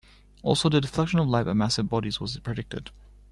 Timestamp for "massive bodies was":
1.53-2.35